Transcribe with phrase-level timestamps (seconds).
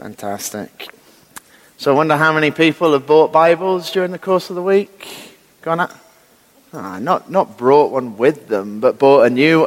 [0.00, 0.88] Fantastic.
[1.76, 5.36] So I wonder how many people have bought Bibles during the course of the week?
[5.60, 5.90] Gone?
[6.72, 9.66] Ah, not, not brought one with them, but bought a new.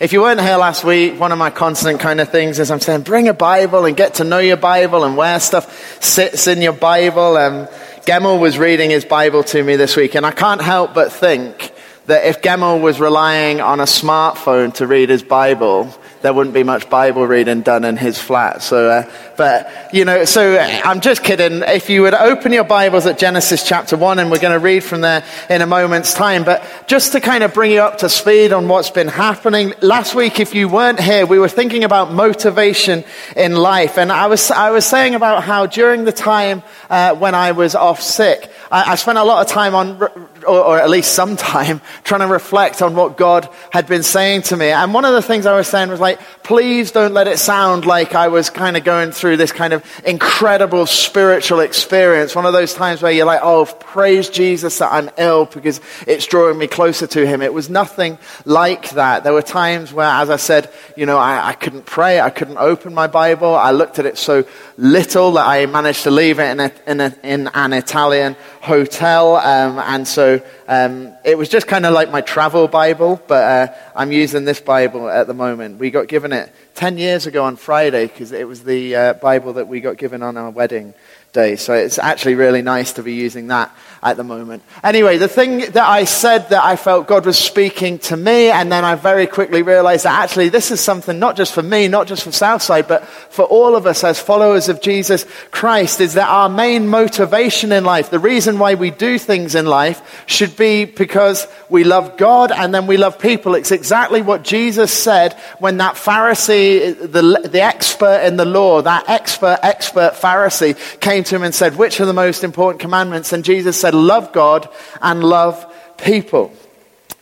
[0.00, 2.78] If you weren't here last week, one of my constant kind of things is I'm
[2.78, 6.60] saying bring a Bible and get to know your Bible and where stuff sits in
[6.60, 7.38] your Bible.
[7.38, 7.68] Um,
[8.04, 11.72] Gemmel was reading his Bible to me this week, and I can't help but think
[12.04, 16.64] that if Gemmel was relying on a smartphone to read his Bible, there wouldn't be
[16.64, 18.62] much Bible reading done in his flat.
[18.62, 21.62] So, uh, but, you know, so I'm just kidding.
[21.62, 24.82] If you would open your Bibles at Genesis chapter 1, and we're going to read
[24.82, 28.08] from there in a moment's time, but just to kind of bring you up to
[28.08, 29.74] speed on what's been happening.
[29.80, 33.04] Last week, if you weren't here, we were thinking about motivation
[33.36, 33.96] in life.
[33.96, 37.76] And I was, I was saying about how during the time uh, when I was
[37.76, 41.36] off sick, I, I spent a lot of time on, or, or at least some
[41.36, 44.70] time, trying to reflect on what God had been saying to me.
[44.70, 47.86] And one of the things I was saying was like, please don't let it sound
[47.86, 52.34] like I was kind of going through this kind of incredible spiritual experience.
[52.34, 56.26] One of those times where you're like, oh, praise Jesus that I'm ill because it's
[56.26, 57.42] drawing me closer to Him.
[57.42, 59.24] It was nothing like that.
[59.24, 62.20] There were times where, as I said, you know, I, I couldn't pray.
[62.20, 63.54] I couldn't open my Bible.
[63.54, 64.44] I looked at it so
[64.76, 69.36] little that I managed to leave it in, a, in, a, in an Italian hotel.
[69.36, 70.27] Um, and so
[70.68, 74.60] um, it was just kind of like my travel Bible, but uh, I'm using this
[74.60, 75.78] Bible at the moment.
[75.78, 79.54] We got given it 10 years ago on Friday because it was the uh, Bible
[79.54, 80.94] that we got given on our wedding
[81.32, 81.56] day.
[81.56, 84.62] So it's actually really nice to be using that at the moment.
[84.82, 88.70] Anyway, the thing that I said that I felt God was speaking to me, and
[88.70, 92.06] then I very quickly realized that actually this is something not just for me, not
[92.06, 96.28] just for Southside, but for all of us as followers of Jesus Christ, is that
[96.28, 100.84] our main motivation in life, the reason why we do things in life, should be
[100.84, 103.54] because we love God and then we love people.
[103.54, 109.08] It's exactly what Jesus said when that Pharisee, the, the expert in the law, that
[109.08, 113.32] expert, expert Pharisee came to him and said, which are the most important commandments?
[113.32, 114.68] And Jesus said, said, love God
[115.00, 115.64] and love
[115.96, 116.52] people.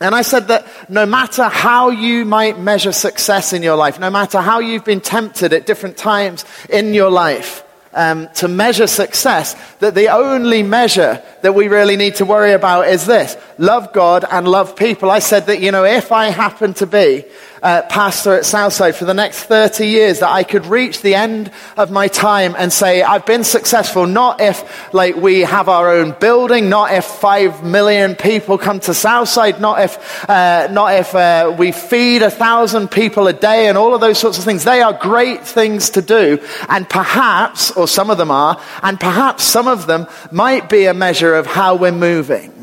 [0.01, 4.09] And I said that no matter how you might measure success in your life, no
[4.09, 9.55] matter how you've been tempted at different times in your life um, to measure success,
[9.79, 14.25] that the only measure that we really need to worry about is this love God
[14.29, 15.09] and love people.
[15.09, 17.23] I said that, you know, if I happen to be
[17.61, 21.51] uh, pastor at Southside for the next 30 years that I could reach the end
[21.75, 26.15] of my time and say, I've been successful, not if like we have our own
[26.19, 31.55] building, not if five million people come to Southside, not if, uh, not if uh,
[31.57, 34.63] we feed a thousand people a day and all of those sorts of things.
[34.63, 36.39] They are great things to do.
[36.69, 40.93] And perhaps, or some of them are, and perhaps some of them might be a
[40.93, 42.53] measure of how we're moving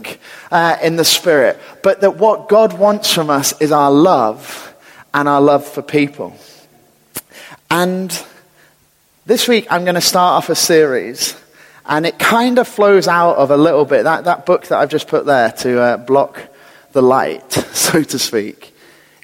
[0.50, 1.58] uh, in the Spirit.
[1.82, 4.73] But that what God wants from us is our love
[5.14, 6.36] and our love for people.
[7.70, 8.10] And
[9.24, 11.40] this week I'm going to start off a series,
[11.86, 14.02] and it kind of flows out of a little bit.
[14.02, 16.42] That, that book that I've just put there to uh, block
[16.92, 18.76] the light, so to speak,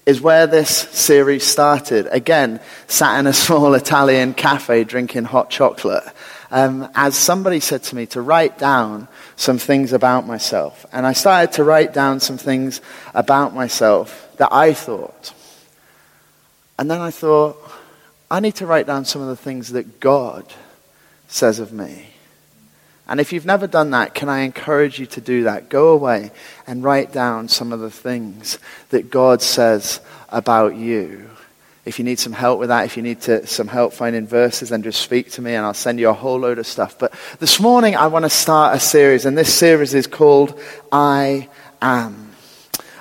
[0.06, 2.06] is where this series started.
[2.10, 6.04] Again, sat in a small Italian cafe drinking hot chocolate.
[6.52, 10.84] Um, as somebody said to me to write down some things about myself.
[10.92, 12.80] And I started to write down some things
[13.14, 15.32] about myself that I thought
[16.80, 17.58] and then I thought,
[18.30, 20.46] I need to write down some of the things that God
[21.28, 22.06] says of me.
[23.06, 25.68] And if you've never done that, can I encourage you to do that?
[25.68, 26.30] Go away
[26.66, 28.58] and write down some of the things
[28.88, 31.28] that God says about you.
[31.84, 34.70] If you need some help with that, if you need to, some help finding verses,
[34.70, 36.98] then just speak to me and I'll send you a whole load of stuff.
[36.98, 40.58] But this morning I want to start a series, and this series is called
[40.90, 41.50] I
[41.82, 42.29] Am.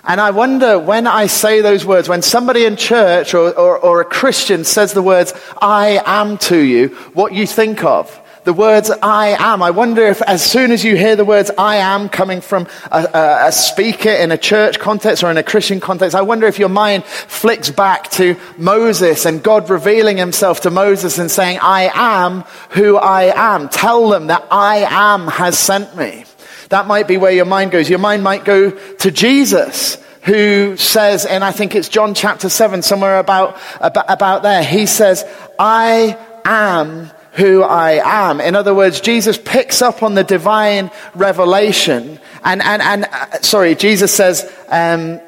[0.04, 4.02] And I wonder when I say those words, when somebody in church or, or, or,
[4.02, 8.20] a Christian says the words, I am to you, what you think of.
[8.46, 9.62] The words I am.
[9.62, 13.04] I wonder if as soon as you hear the words I am coming from a,
[13.14, 16.58] a, a speaker in a church context or in a Christian context, I wonder if
[16.58, 21.92] your mind flicks back to Moses and God revealing himself to Moses and saying, I
[21.94, 23.68] am who I am.
[23.68, 26.24] Tell them that I am has sent me.
[26.70, 27.90] That might be where your mind goes.
[27.90, 32.82] Your mind might go to Jesus, who says, and I think it's John chapter 7,
[32.82, 35.26] somewhere about, about, about there, he says,
[35.58, 38.42] I am who I am.
[38.42, 42.20] In other words, Jesus picks up on the divine revelation.
[42.44, 45.22] And, and, and uh, sorry, Jesus says, um,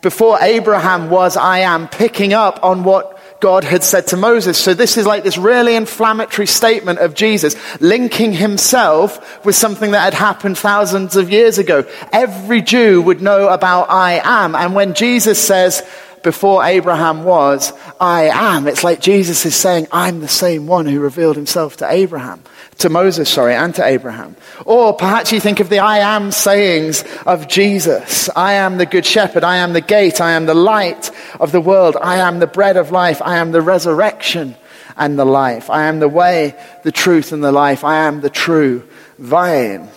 [0.00, 4.58] before Abraham was, I am, picking up on what God had said to Moses.
[4.58, 10.04] So this is like this really inflammatory statement of Jesus, linking himself with something that
[10.04, 11.84] had happened thousands of years ago.
[12.12, 14.54] Every Jew would know about I am.
[14.54, 15.82] And when Jesus says,
[16.26, 18.66] before Abraham was, I am.
[18.66, 22.42] It's like Jesus is saying, I'm the same one who revealed himself to Abraham,
[22.78, 24.34] to Moses, sorry, and to Abraham.
[24.64, 28.28] Or perhaps you think of the I am sayings of Jesus.
[28.34, 29.44] I am the good shepherd.
[29.44, 30.20] I am the gate.
[30.20, 31.96] I am the light of the world.
[32.02, 33.22] I am the bread of life.
[33.22, 34.56] I am the resurrection
[34.96, 35.70] and the life.
[35.70, 37.84] I am the way, the truth, and the life.
[37.84, 38.82] I am the true
[39.16, 39.90] vine.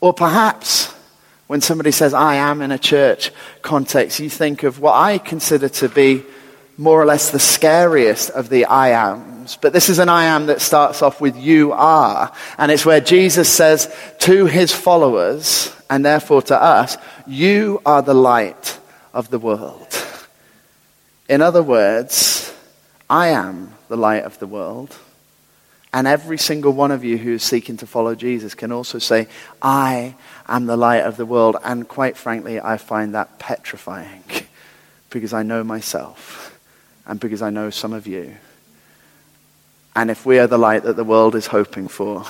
[0.00, 0.89] Or perhaps
[1.50, 5.68] when somebody says, I am in a church context, you think of what I consider
[5.68, 6.22] to be
[6.78, 9.58] more or less the scariest of the I ams.
[9.60, 12.32] But this is an I am that starts off with you are.
[12.56, 18.14] And it's where Jesus says to his followers, and therefore to us, you are the
[18.14, 18.78] light
[19.12, 19.88] of the world.
[21.28, 22.54] In other words,
[23.08, 24.96] I am the light of the world.
[25.92, 29.26] And every single one of you who is seeking to follow Jesus can also say,
[29.60, 30.14] I
[30.50, 31.56] am the light of the world.
[31.64, 34.24] And quite frankly, I find that petrifying
[35.10, 36.58] because I know myself
[37.06, 38.36] and because I know some of you.
[39.96, 42.24] And if we are the light that the world is hoping for,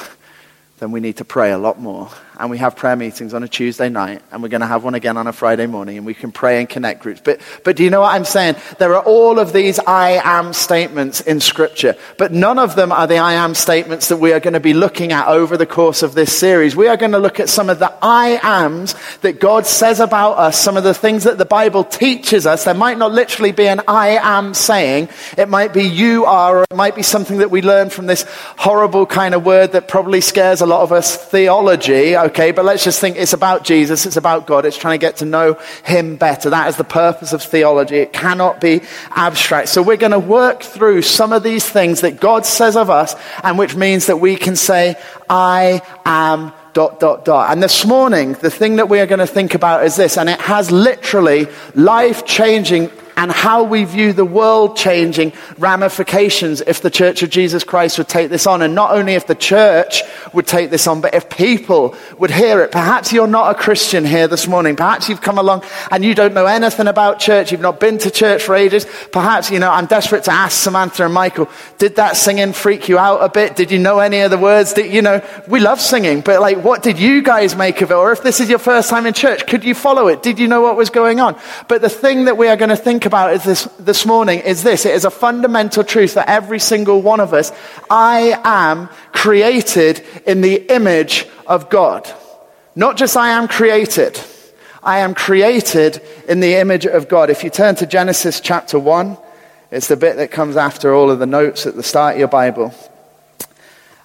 [0.79, 3.49] then we need to pray a lot more and we have prayer meetings on a
[3.49, 6.15] Tuesday night, and we're going to have one again on a Friday morning, and we
[6.15, 7.21] can pray and connect groups.
[7.23, 8.57] But, but do you know what I'm saying?
[8.79, 13.07] There are all of these I am statements in Scripture, but none of them are
[13.07, 16.03] the I am statements that we are going to be looking at over the course
[16.03, 16.75] of this series.
[16.75, 20.39] We are going to look at some of the I ams that God says about
[20.39, 22.65] us, some of the things that the Bible teaches us.
[22.65, 26.63] There might not literally be an I am saying, it might be you are, or
[26.71, 28.25] it might be something that we learn from this
[28.57, 32.51] horrible kind of word that probably scares a lot of us, theology okay?
[32.51, 35.25] But let's just think it's about Jesus, it's about God, it's trying to get to
[35.25, 36.51] know Him better.
[36.51, 37.97] That is the purpose of theology.
[37.97, 39.69] It cannot be abstract.
[39.69, 43.15] So we're going to work through some of these things that God says of us,
[43.45, 44.97] and which means that we can say,
[45.29, 47.51] I am dot, dot, dot.
[47.51, 50.29] And this morning, the thing that we are going to think about is this, and
[50.29, 52.91] it has literally life changing
[53.21, 58.09] and how we view the world changing ramifications if the Church of Jesus Christ would
[58.09, 58.63] take this on.
[58.63, 60.03] And not only if the church
[60.33, 62.73] would take this on, but if people would hear it.
[62.73, 64.75] Perhaps you're not a Christian here this morning.
[64.75, 67.53] Perhaps you've come along and you don't know anything about church.
[67.53, 68.87] You've not been to church for ages.
[69.13, 72.97] Perhaps, you know, I'm desperate to ask Samantha and Michael, did that singing freak you
[72.97, 73.55] out a bit?
[73.55, 74.73] Did you know any of the words?
[74.73, 77.95] Did, you know, we love singing, but like, what did you guys make of it?
[77.95, 80.23] Or if this is your first time in church, could you follow it?
[80.23, 81.39] Did you know what was going on?
[81.69, 84.63] But the thing that we are going to think about is this, this morning is
[84.63, 84.87] this.
[84.87, 87.51] It is a fundamental truth that every single one of us.
[87.91, 92.09] I am created in the image of God.
[92.77, 94.21] Not just I am created.
[94.81, 97.31] I am created in the image of God.
[97.31, 99.19] If you turn to Genesis chapter 1,
[99.73, 102.29] it's the bit that comes after all of the notes at the start of your
[102.29, 102.73] Bible.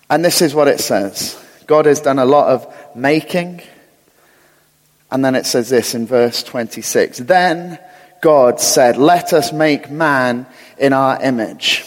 [0.10, 3.62] And this is what it says God has done a lot of making.
[5.12, 7.80] And then it says this in verse 26 Then
[8.26, 10.48] God said, Let us make man
[10.80, 11.86] in our image,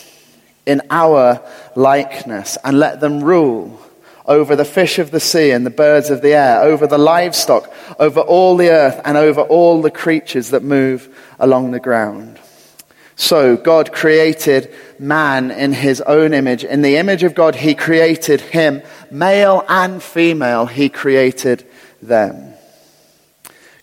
[0.67, 1.43] in our
[1.75, 3.81] likeness, and let them rule
[4.25, 7.69] over the fish of the sea and the birds of the air, over the livestock,
[7.99, 12.39] over all the earth, and over all the creatures that move along the ground.
[13.17, 16.63] So God created man in his own image.
[16.63, 18.83] In the image of God, he created him.
[19.11, 21.67] Male and female, he created
[22.01, 22.48] them.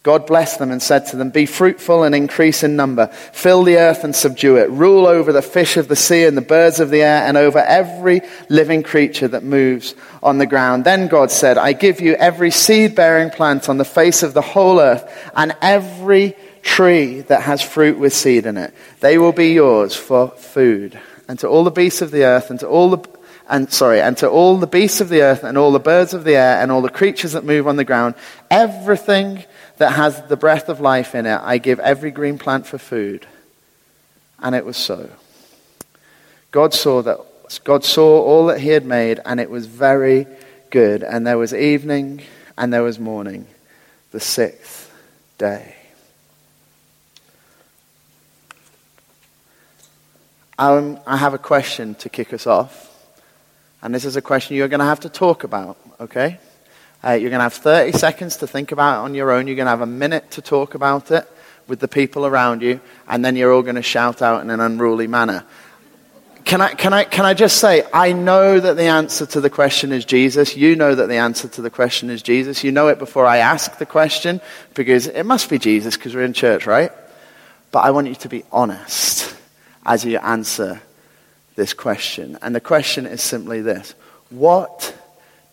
[0.05, 3.07] God blessed them and said to them, Be fruitful and increase in number.
[3.07, 4.69] Fill the earth and subdue it.
[4.69, 7.57] Rule over the fish of the sea and the birds of the air and over
[7.57, 10.85] every living creature that moves on the ground.
[10.85, 14.43] Then God said, I give you every seed bearing plant on the face of the
[14.43, 18.75] whole earth and every tree that has fruit with seed in it.
[18.99, 20.99] They will be yours for food.
[21.27, 23.09] And to all the beasts of the earth and to all the
[23.47, 26.23] and sorry, and to all the beasts of the earth and all the birds of
[26.23, 28.15] the air and all the creatures that move on the ground,
[28.49, 29.43] everything
[29.77, 33.25] that has the breath of life in it, I give every green plant for food.
[34.39, 35.09] And it was so.
[36.51, 37.19] God saw that
[37.63, 40.27] God saw all that he had made, and it was very
[40.69, 41.03] good.
[41.03, 42.21] And there was evening
[42.57, 43.47] and there was morning,
[44.11, 44.91] the sixth
[45.37, 45.75] day.
[50.57, 52.91] Um, I have a question to kick us off.
[53.81, 56.39] And this is a question you're going to have to talk about, okay?
[57.05, 59.45] Uh, you're going to have 30 seconds to think about it on your own.
[59.45, 61.29] You're going to have a minute to talk about it
[61.67, 64.59] with the people around you, and then you're all going to shout out in an
[64.59, 65.45] unruly manner.
[66.45, 69.49] Can I, can, I, can I just say, I know that the answer to the
[69.49, 70.55] question is Jesus.
[70.55, 72.63] You know that the answer to the question is Jesus.
[72.63, 74.41] You know it before I ask the question,
[74.73, 76.91] because it must be Jesus, because we're in church, right?
[77.71, 79.35] But I want you to be honest
[79.85, 80.81] as you answer
[81.55, 82.37] this question.
[82.41, 83.93] And the question is simply this
[84.29, 84.95] What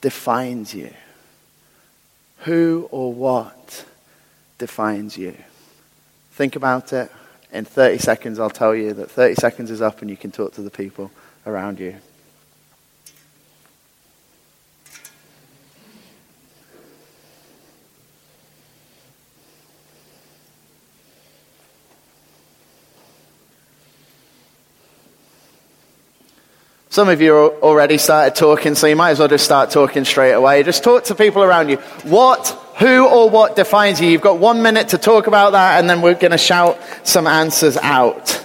[0.00, 0.92] defines you?
[2.44, 3.84] Who or what
[4.58, 5.36] defines you?
[6.32, 7.10] Think about it
[7.52, 10.54] in 30 seconds, I'll tell you that 30 seconds is up and you can talk
[10.54, 11.10] to the people
[11.46, 11.96] around you.
[26.92, 30.32] Some of you already started talking, so you might as well just start talking straight
[30.32, 30.62] away.
[30.62, 31.78] Just talk to people around you.
[32.04, 34.10] What, who, or what defines you?
[34.10, 37.26] You've got one minute to talk about that, and then we're going to shout some
[37.26, 38.41] answers out.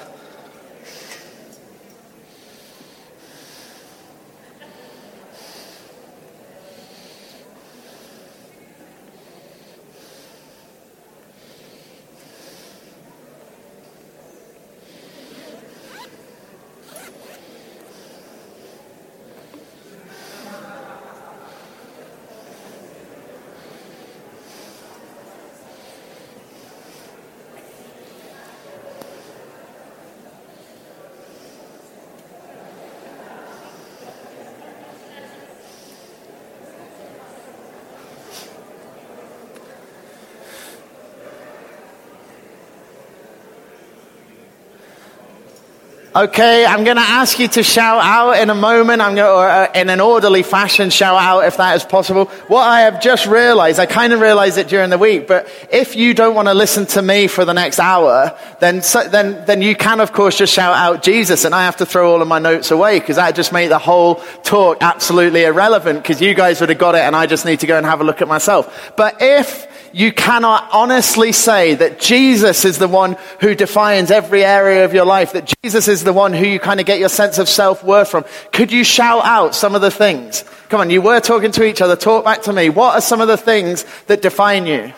[46.18, 49.04] Okay, I'm going to ask you to shout out in a moment.
[49.04, 52.26] I'm going to, uh, in an orderly fashion, shout out if that is possible.
[52.48, 55.96] What I have just realized, I kind of realized it during the week, but if
[55.96, 58.82] you don't want to listen to me for the next hour, then,
[59.12, 62.12] then, then you can, of course, just shout out Jesus, and I have to throw
[62.12, 66.20] all of my notes away because that just made the whole talk absolutely irrelevant because
[66.20, 68.04] you guys would have got it, and I just need to go and have a
[68.04, 68.92] look at myself.
[68.98, 74.86] But if you cannot honestly say that Jesus is the one who defines every area
[74.86, 77.38] of your life, that Jesus is the one who you kind of get your sense
[77.38, 78.26] of self worth from.
[78.52, 80.44] Could you shout out some of the things?
[80.70, 81.96] Come on, you were talking to each other.
[81.96, 82.70] Talk back to me.
[82.70, 84.94] What are some of the things that define you?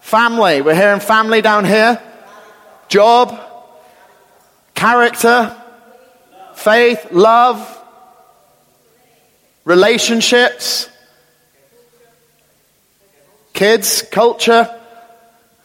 [0.00, 0.62] Family.
[0.62, 2.00] We're hearing family down here.
[2.88, 3.38] Job.
[4.74, 5.54] Character.
[6.54, 7.08] Faith.
[7.10, 7.74] Love.
[9.64, 10.88] Relationships
[13.58, 14.72] kids, culture.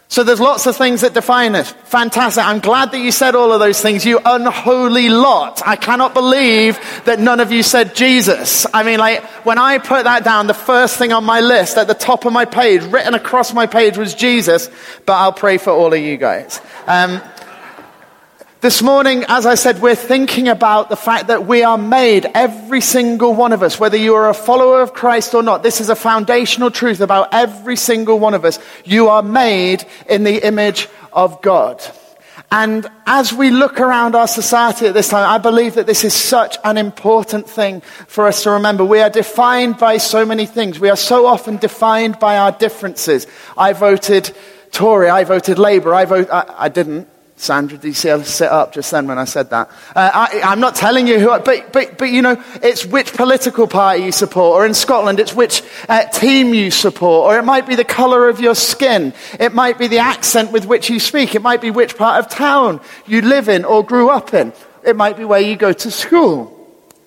[0.07, 1.71] So there's lots of things that define us.
[1.85, 2.43] Fantastic.
[2.43, 5.61] I'm glad that you said all of those things, you unholy lot.
[5.63, 8.65] I cannot believe that none of you said Jesus.
[8.73, 11.87] I mean, like, when I put that down, the first thing on my list at
[11.87, 14.71] the top of my page, written across my page was Jesus,
[15.05, 16.61] but I'll pray for all of you guys.
[16.87, 17.21] Um,
[18.63, 22.79] this morning, as I said, we're thinking about the fact that we are made, every
[22.79, 25.63] single one of us, whether you are a follower of Christ or not.
[25.63, 28.59] This is a foundational truth about every single one of us.
[28.85, 31.83] You are made in the image of God.
[32.53, 36.13] And as we look around our society at this time, I believe that this is
[36.13, 38.85] such an important thing for us to remember.
[38.85, 40.79] We are defined by so many things.
[40.79, 43.27] We are so often defined by our differences.
[43.57, 44.33] I voted
[44.71, 47.09] Tory, I voted Labour, I, vote, I, I didn't.
[47.35, 49.69] Sandra, did you see her sit up just then when I said that?
[49.95, 53.13] Uh, I, am not telling you who, I, but, but, but you know, it's which
[53.13, 57.43] political party you support, or in Scotland, it's which uh, team you support, or it
[57.43, 60.99] might be the colour of your skin, it might be the accent with which you
[60.99, 64.53] speak, it might be which part of town you live in or grew up in,
[64.85, 66.52] it might be where you go to school.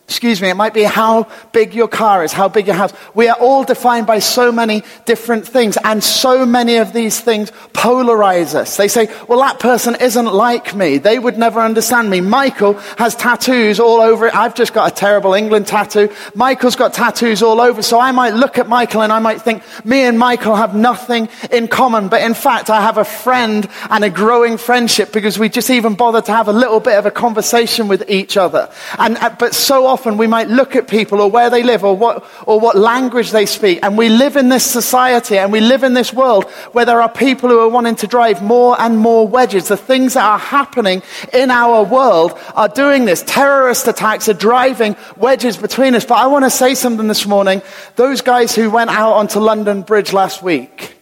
[0.08, 2.92] Excuse me, it might be how big your car is, how big your house.
[3.14, 7.50] We are all defined by so many different things, and so many of these things
[7.72, 8.76] polarize us.
[8.76, 10.98] They say, well, that person isn't like me.
[10.98, 12.20] They would never understand me.
[12.20, 14.34] Michael has tattoos all over it.
[14.36, 16.08] I've just got a terrible England tattoo.
[16.36, 17.82] Michael's got tattoos all over.
[17.82, 21.28] So I might look at Michael and I might think, me and Michael have nothing
[21.50, 22.06] in common.
[22.06, 25.94] But in fact, I have a friend and a growing friendship because we just even
[25.94, 28.70] bother to have a little bit of a conversation with each other.
[29.00, 31.82] And, uh, but so often, often we might look at people or where they live
[31.82, 33.78] or what, or what language they speak.
[33.82, 37.08] And we live in this society and we live in this world where there are
[37.08, 39.68] people who are wanting to drive more and more wedges.
[39.68, 41.00] The things that are happening
[41.32, 43.22] in our world are doing this.
[43.26, 46.04] Terrorist attacks are driving wedges between us.
[46.04, 47.62] But I want to say something this morning.
[47.94, 50.94] Those guys who went out onto London Bridge last week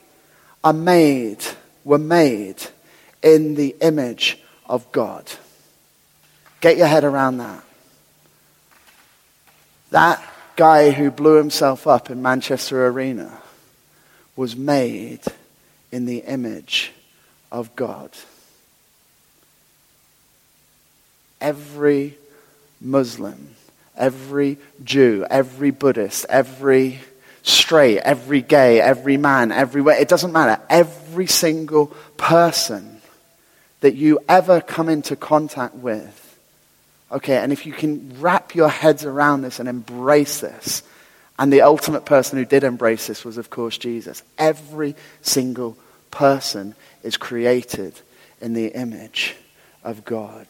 [0.62, 1.44] are made,
[1.82, 2.62] were made
[3.24, 5.28] in the image of God.
[6.60, 7.63] Get your head around that.
[9.94, 10.20] That
[10.56, 13.30] guy who blew himself up in Manchester Arena
[14.34, 15.20] was made
[15.92, 16.90] in the image
[17.52, 18.10] of God.
[21.40, 22.18] Every
[22.80, 23.54] Muslim,
[23.96, 26.98] every Jew, every Buddhist, every
[27.44, 30.60] straight, every gay, every man, everywhere, it doesn't matter.
[30.68, 31.86] Every single
[32.16, 33.00] person
[33.78, 36.23] that you ever come into contact with
[37.12, 40.82] Okay, and if you can wrap your heads around this and embrace this,
[41.38, 44.22] and the ultimate person who did embrace this was, of course, Jesus.
[44.38, 45.76] Every single
[46.10, 48.00] person is created
[48.40, 49.36] in the image
[49.82, 50.46] of God.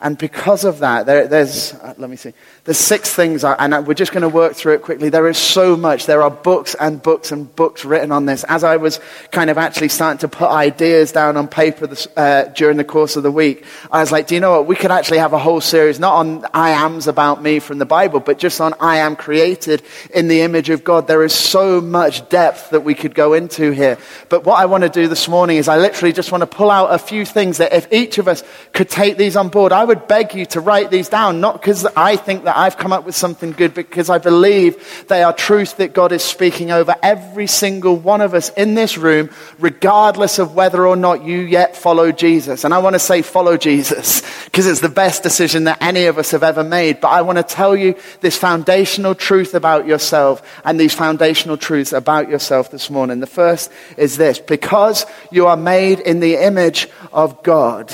[0.00, 2.34] And because of that, there, there's, uh, let me see,
[2.64, 5.08] there's six things, and we're just going to work through it quickly.
[5.08, 6.06] There is so much.
[6.06, 8.44] There are books and books and books written on this.
[8.44, 8.98] As I was
[9.30, 13.14] kind of actually starting to put ideas down on paper this, uh, during the course
[13.16, 14.66] of the week, I was like, do you know what?
[14.66, 17.86] We could actually have a whole series, not on I ams about me from the
[17.86, 19.82] Bible, but just on I am created
[20.12, 21.06] in the image of God.
[21.06, 23.96] There is so much depth that we could go into here.
[24.28, 26.70] But what I want to do this morning is I literally just want to pull
[26.70, 29.83] out a few things that if each of us could take these on board, I
[29.84, 32.92] would would beg you to write these down, not because I think that I've come
[32.92, 36.96] up with something good, because I believe they are truth that God is speaking over
[37.00, 41.76] every single one of us in this room, regardless of whether or not you yet
[41.76, 42.64] follow Jesus.
[42.64, 46.18] And I want to say follow Jesus, because it's the best decision that any of
[46.18, 47.00] us have ever made.
[47.00, 51.92] But I want to tell you this foundational truth about yourself and these foundational truths
[51.92, 53.20] about yourself this morning.
[53.20, 57.92] The first is this because you are made in the image of God,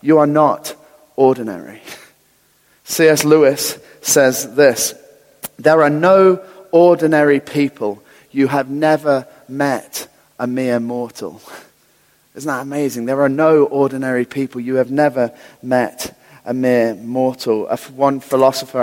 [0.00, 0.76] you are not
[1.20, 1.82] ordinary.
[2.84, 3.24] C.S.
[3.26, 4.94] Lewis says this
[5.58, 8.02] There are no ordinary people.
[8.30, 10.08] You have never met
[10.38, 11.42] a mere mortal.
[12.34, 13.04] Isn't that amazing?
[13.04, 14.62] There are no ordinary people.
[14.62, 17.66] You have never met a mere mortal.
[17.94, 18.82] One philosopher,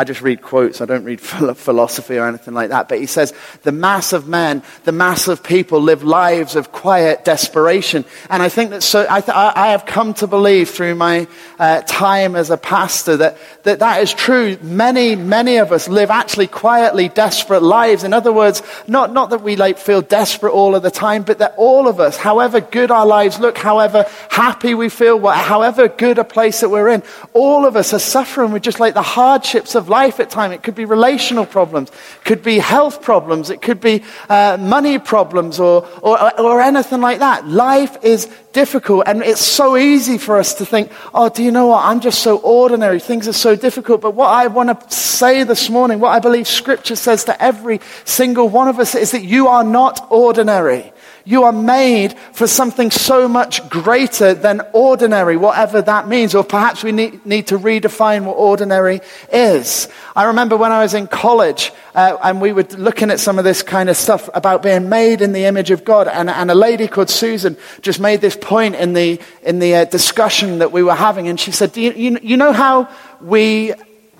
[0.00, 0.80] I just read quotes.
[0.80, 2.88] I don't read philosophy or anything like that.
[2.88, 7.22] But he says the mass of men, the mass of people live lives of quiet
[7.22, 8.06] desperation.
[8.30, 11.28] And I think that so, I, th- I have come to believe through my
[11.58, 14.56] uh, time as a pastor that, that that is true.
[14.62, 18.02] Many, many of us live actually quietly desperate lives.
[18.02, 21.40] In other words, not, not that we like feel desperate all of the time, but
[21.40, 26.16] that all of us, however good our lives look, however happy we feel, however good
[26.16, 27.02] a place that we're in,
[27.34, 30.54] all of us are suffering with just like the hardships of of life at times.
[30.54, 31.90] It could be relational problems,
[32.24, 37.18] could be health problems, it could be uh, money problems, or, or, or anything like
[37.18, 37.46] that.
[37.46, 41.66] Life is difficult, and it's so easy for us to think, oh, do you know
[41.66, 41.84] what?
[41.84, 43.00] I'm just so ordinary.
[43.00, 44.00] Things are so difficult.
[44.00, 47.80] But what I want to say this morning, what I believe Scripture says to every
[48.04, 50.92] single one of us, is that you are not ordinary.
[51.24, 56.34] You are made for something so much greater than ordinary, whatever that means.
[56.34, 59.00] Or perhaps we need, need to redefine what ordinary
[59.32, 59.88] is.
[60.16, 63.44] I remember when I was in college uh, and we were looking at some of
[63.44, 66.08] this kind of stuff about being made in the image of God.
[66.08, 69.84] And, and a lady called Susan just made this point in the, in the uh,
[69.84, 71.28] discussion that we were having.
[71.28, 72.88] And she said, Do you, you, you know how
[73.20, 73.74] we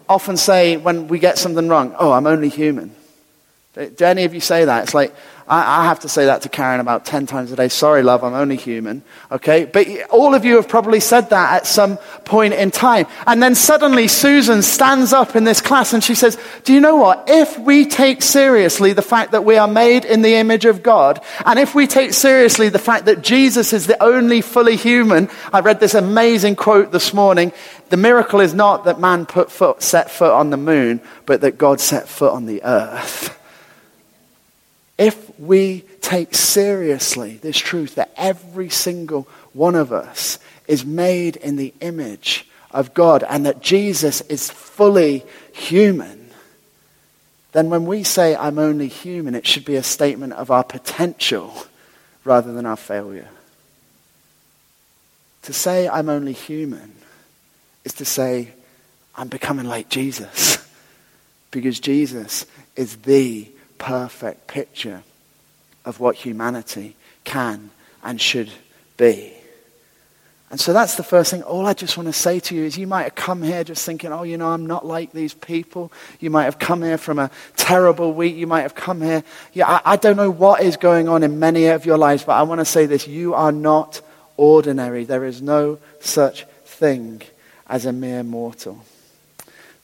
[0.08, 2.94] often say when we get something wrong, Oh, I'm only human?
[3.74, 4.82] Do any of you say that?
[4.82, 5.14] It's like,
[5.50, 7.68] I, I, have to say that to Karen about 10 times a day.
[7.68, 9.02] Sorry, love, I'm only human.
[9.32, 9.64] Okay?
[9.64, 13.06] But all of you have probably said that at some point in time.
[13.26, 16.94] And then suddenly Susan stands up in this class and she says, Do you know
[16.94, 17.24] what?
[17.26, 21.20] If we take seriously the fact that we are made in the image of God,
[21.44, 25.60] and if we take seriously the fact that Jesus is the only fully human, I
[25.60, 27.52] read this amazing quote this morning.
[27.88, 31.58] The miracle is not that man put foot, set foot on the moon, but that
[31.58, 33.36] God set foot on the earth
[35.00, 41.57] if we take seriously this truth that every single one of us is made in
[41.57, 46.31] the image of God and that Jesus is fully human,
[47.53, 51.53] then when we say, I'm only human, it should be a statement of our potential
[52.22, 53.29] rather than our failure.
[55.44, 56.92] To say, I'm only human,
[57.85, 58.53] is to say,
[59.16, 60.59] I'm becoming like Jesus.
[61.50, 62.44] because Jesus
[62.76, 63.48] is the
[63.79, 65.03] perfect picture
[65.90, 67.70] of what humanity can
[68.03, 68.50] and should
[68.96, 69.35] be.
[70.50, 71.42] And so that's the first thing.
[71.42, 73.85] All I just want to say to you is you might have come here just
[73.85, 75.92] thinking, oh, you know, I'm not like these people.
[76.20, 78.37] You might have come here from a terrible week.
[78.37, 79.24] You might have come here.
[79.53, 82.33] Yeah, I, I don't know what is going on in many of your lives, but
[82.33, 83.07] I want to say this.
[83.07, 84.00] You are not
[84.37, 85.05] ordinary.
[85.05, 87.22] There is no such thing
[87.66, 88.85] as a mere mortal.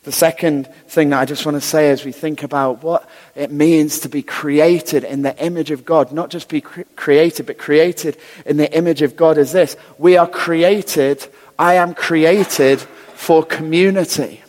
[0.07, 3.51] The second thing that I just want to say as we think about what it
[3.51, 7.59] means to be created in the image of God, not just be cre- created, but
[7.59, 9.77] created in the image of God, is this.
[9.99, 11.27] We are created,
[11.59, 14.45] I am created for community.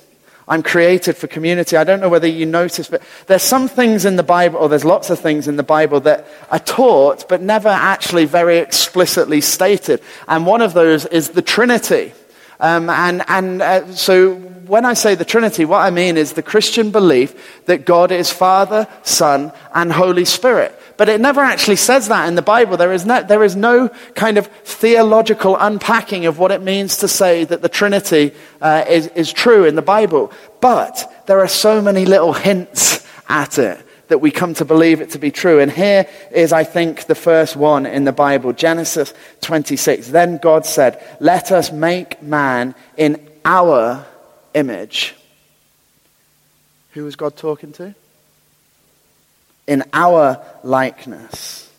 [0.47, 1.75] I'm created for community.
[1.75, 4.85] I don't know whether you notice, but there's some things in the Bible, or there's
[4.85, 10.03] lots of things in the Bible that are taught, but never actually very explicitly stated.
[10.27, 12.13] And one of those is the Trinity.
[12.59, 14.35] Um, and and uh, so
[14.67, 18.31] when I say the Trinity, what I mean is the Christian belief that God is
[18.31, 20.77] Father, Son, and Holy Spirit.
[20.97, 22.75] But it never actually says that in the Bible.
[22.75, 27.07] There is no, there is no kind of theological unpacking of what it means to
[27.07, 30.31] say that the Trinity uh, is, is true in the Bible.
[30.59, 35.11] But there are so many little hints at it that we come to believe it
[35.11, 35.59] to be true.
[35.59, 40.09] And here is, I think, the first one in the Bible Genesis 26.
[40.09, 44.05] Then God said, Let us make man in our
[44.57, 45.15] image.
[46.91, 47.93] Who was God talking to?
[49.67, 51.69] In our likeness.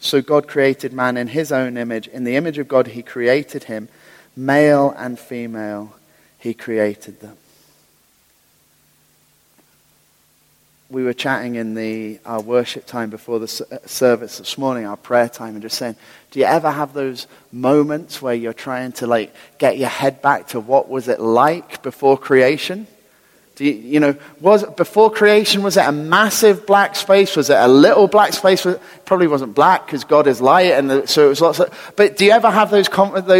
[0.00, 2.08] So God created man in his own image.
[2.08, 3.88] In the image of God, he created him.
[4.36, 5.94] Male and female,
[6.38, 7.36] he created them.
[10.90, 13.48] We were chatting in the, our worship time before the
[13.84, 15.96] service this morning, our prayer time, and just saying,
[16.30, 20.48] do you ever have those moments where you're trying to like get your head back
[20.48, 22.86] to what was it like before creation?
[23.56, 27.36] Do you, you know, was before creation, was it a massive black space?
[27.36, 28.64] Was it a little black space?
[28.64, 31.92] It probably wasn't black because God is light, and the, so it was lots of.
[31.96, 32.88] But do you ever have those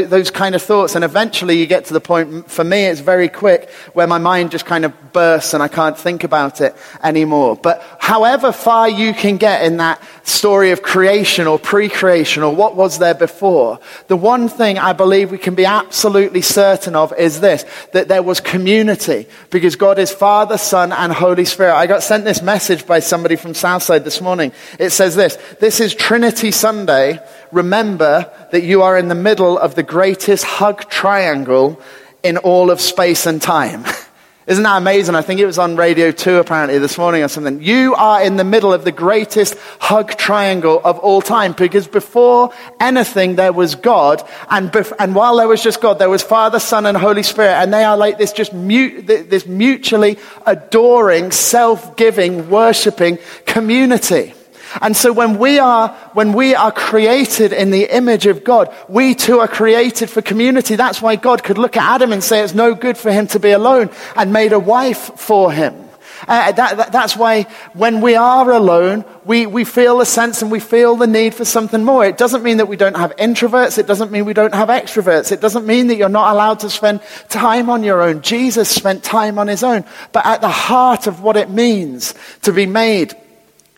[0.09, 0.94] those kind of thoughts?
[0.94, 2.50] And eventually, you get to the point.
[2.50, 5.96] For me, it's very quick where my mind just kind of bursts, and I can't
[5.96, 7.54] think about it anymore.
[7.54, 12.74] But however far you can get in that story of creation or pre-creation or what
[12.74, 13.78] was there before,
[14.09, 18.22] the one thing I believe we can be absolutely certain of is this: that there
[18.22, 21.74] was community because God is Father, Son, and Holy Spirit.
[21.74, 24.52] I got sent this message by somebody from Southside this morning.
[24.78, 27.18] It says this This is Trinity Sunday.
[27.51, 31.81] Remember that you are in the middle of the greatest hug triangle
[32.23, 33.85] in all of space and time.
[34.47, 35.16] Isn't that amazing?
[35.16, 37.61] I think it was on Radio 2 apparently this morning or something.
[37.61, 42.55] You are in the middle of the greatest hug triangle of all time because before
[42.79, 46.61] anything there was God and, bef- and while there was just God, there was Father,
[46.61, 52.49] Son and Holy Spirit and they are like this just mute, this mutually adoring, self-giving,
[52.49, 54.35] worshipping community.
[54.81, 59.14] And so when we are, when we are created in the image of God, we
[59.14, 60.76] too are created for community.
[60.76, 63.40] That's why God could look at Adam and say it's no good for him to
[63.40, 65.88] be alone and made a wife for him.
[66.26, 70.50] Uh, that, that, that's why when we are alone, we, we feel a sense and
[70.50, 72.04] we feel the need for something more.
[72.04, 73.78] It doesn't mean that we don't have introverts.
[73.78, 75.31] It doesn't mean we don't have extroverts.
[75.31, 78.22] It doesn't mean that you're not allowed to spend time on your own.
[78.22, 79.85] Jesus spent time on his own.
[80.12, 83.16] But at the heart of what it means to be made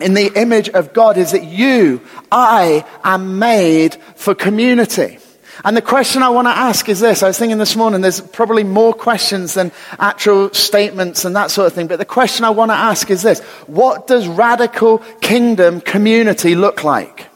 [0.01, 5.19] in the image of God is that you, I, am made for community.
[5.65, 7.23] And the question I want to ask is this.
[7.23, 11.67] I was thinking this morning, there's probably more questions than actual statements and that sort
[11.67, 11.87] of thing.
[11.87, 13.41] But the question I want to ask is this.
[13.67, 17.30] What does radical kingdom community look like?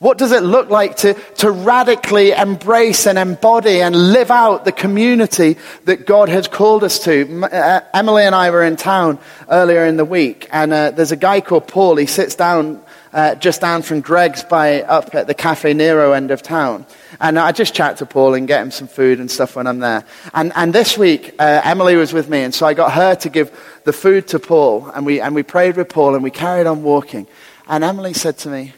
[0.00, 4.70] What does it look like to, to radically embrace and embody and live out the
[4.70, 5.56] community
[5.86, 7.44] that God has called us to?
[7.44, 11.16] Uh, Emily and I were in town earlier in the week, and uh, there's a
[11.16, 11.96] guy called Paul.
[11.96, 12.80] He sits down
[13.12, 16.86] uh, just down from Greggs by up at the Cafe Nero end of town.
[17.20, 19.80] And I just chat to Paul and get him some food and stuff when I'm
[19.80, 20.04] there.
[20.32, 23.28] And, and this week, uh, Emily was with me, and so I got her to
[23.28, 23.50] give
[23.82, 26.84] the food to Paul, and we, and we prayed with Paul, and we carried on
[26.84, 27.26] walking.
[27.66, 28.74] And Emily said to me,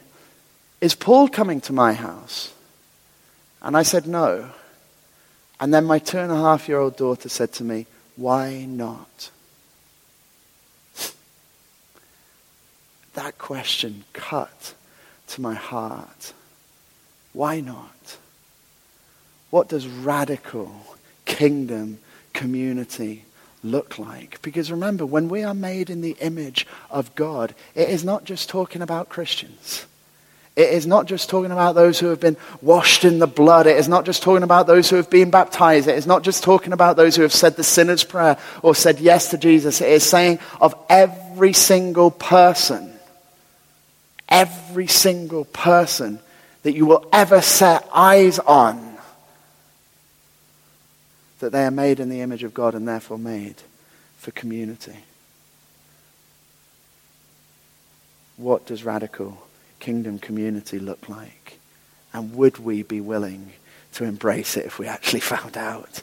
[0.81, 2.53] is Paul coming to my house?
[3.63, 4.51] And I said, No.
[5.59, 9.31] And then my two and a half year old daughter said to me, Why not?
[13.15, 14.75] That question cut
[15.29, 16.33] to my heart.
[17.33, 18.19] Why not?
[19.51, 21.99] What does radical kingdom
[22.33, 23.25] community
[23.63, 24.41] look like?
[24.43, 28.49] Because remember, when we are made in the image of God, it is not just
[28.49, 29.87] talking about Christians.
[30.57, 33.67] It is not just talking about those who have been washed in the blood.
[33.67, 35.89] It is not just talking about those who have been baptized.
[35.89, 38.99] It is not just talking about those who have said the sinner's prayer or said
[38.99, 39.81] yes to Jesus.
[39.81, 42.93] It is saying of every single person,
[44.29, 46.19] every single person
[46.63, 48.99] that you will ever set eyes on,
[51.39, 53.57] that they are made in the image of God and therefore made
[54.19, 54.97] for community.
[58.37, 59.39] What does radical
[59.81, 61.59] kingdom community look like?
[62.13, 63.53] And would we be willing
[63.95, 66.03] to embrace it if we actually found out?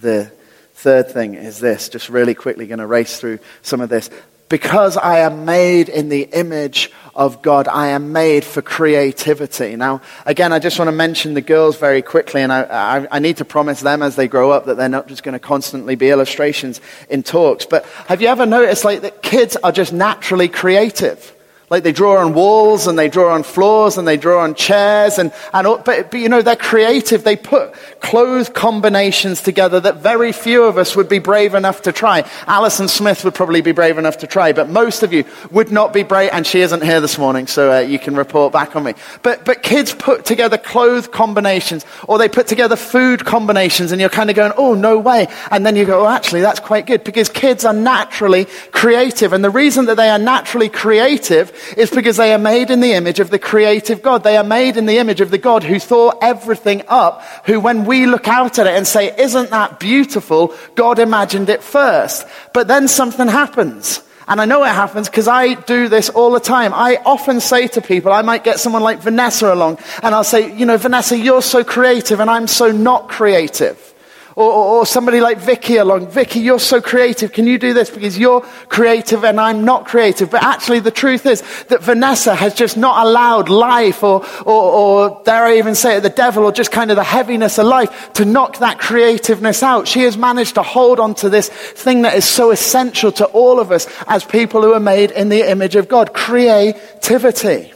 [0.00, 0.32] The
[0.74, 4.10] third thing is this, just really quickly going to race through some of this.
[4.48, 9.76] Because I am made in the image of God, I am made for creativity.
[9.76, 13.18] Now, again, I just want to mention the girls very quickly, and I, I, I
[13.18, 15.94] need to promise them as they grow up that they're not just going to constantly
[15.94, 17.64] be illustrations in talks.
[17.64, 21.32] But have you ever noticed like that kids are just naturally creative?
[21.72, 25.18] Like they draw on walls and they draw on floors and they draw on chairs
[25.18, 27.24] and, and but, but you know, they're creative.
[27.24, 31.92] They put clothes combinations together that very few of us would be brave enough to
[31.92, 32.28] try.
[32.46, 35.94] Alison Smith would probably be brave enough to try, but most of you would not
[35.94, 38.84] be brave, and she isn't here this morning, so uh, you can report back on
[38.84, 38.92] me.
[39.22, 44.10] But, but kids put together clothes combinations or they put together food combinations and you're
[44.10, 45.26] kind of going, oh, no way.
[45.50, 49.32] And then you go, oh, actually, that's quite good because kids are naturally creative.
[49.32, 52.92] And the reason that they are naturally creative is because they are made in the
[52.92, 54.24] image of the creative God.
[54.24, 57.84] They are made in the image of the God who thought everything up, who when
[57.84, 60.54] we look out at it and say, isn't that beautiful?
[60.74, 62.26] God imagined it first.
[62.52, 64.02] But then something happens.
[64.28, 66.72] And I know it happens because I do this all the time.
[66.72, 70.56] I often say to people, I might get someone like Vanessa along, and I'll say,
[70.56, 73.91] you know, Vanessa, you're so creative, and I'm so not creative.
[74.34, 76.08] Or, or, or, somebody like Vicky along.
[76.08, 77.32] Vicky, you're so creative.
[77.32, 77.90] Can you do this?
[77.90, 80.30] Because you're creative and I'm not creative.
[80.30, 85.22] But actually, the truth is that Vanessa has just not allowed life or, or, or
[85.24, 88.12] dare I even say it, the devil or just kind of the heaviness of life
[88.14, 89.86] to knock that creativeness out.
[89.86, 93.60] She has managed to hold on to this thing that is so essential to all
[93.60, 96.14] of us as people who are made in the image of God.
[96.14, 97.72] Creativity.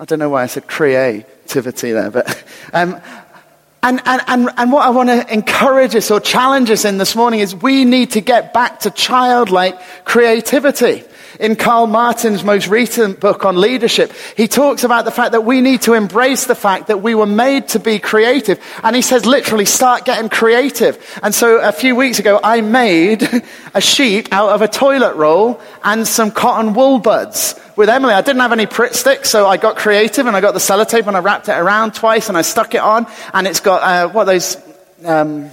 [0.00, 3.00] I don't know why I said creativity there, but, um,
[3.82, 7.14] and, and, and, and what I want to encourage us or challenge us in this
[7.14, 11.04] morning is we need to get back to childlike creativity.
[11.38, 15.60] In Carl Martin's most recent book on leadership, he talks about the fact that we
[15.60, 18.60] need to embrace the fact that we were made to be creative.
[18.82, 20.98] And he says literally start getting creative.
[21.22, 23.22] And so a few weeks ago, I made
[23.74, 28.14] a sheet out of a toilet roll and some cotton wool buds with Emily.
[28.14, 31.06] I didn't have any Pritt sticks, so I got creative and I got the sellotape
[31.06, 33.06] and I wrapped it around twice and I stuck it on.
[33.32, 34.56] And it's got, uh, what those,
[35.04, 35.50] um,